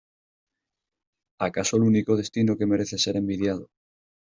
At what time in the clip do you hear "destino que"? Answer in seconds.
2.17-2.65